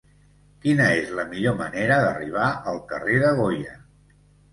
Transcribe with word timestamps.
Quina 0.61 0.85
és 1.01 1.11
la 1.19 1.25
millor 1.33 1.57
manera 1.59 1.99
d'arribar 2.05 2.47
al 2.71 2.81
carrer 2.95 3.19
de 3.25 3.35
Goya? 3.41 3.77